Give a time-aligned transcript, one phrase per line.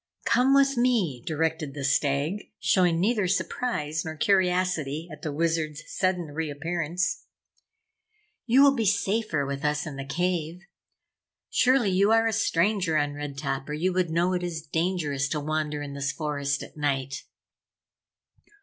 [0.25, 6.31] "Come with me!" directed the Stag, showing neither surprise nor curiosity at the Wizard's sudden
[6.33, 7.25] reappearance.
[8.47, 10.63] "You will be safer with us in the cave.
[11.51, 15.27] Surely you are a stranger on Red Top or you would know it is dangerous
[15.29, 17.21] to wander in this forest at night."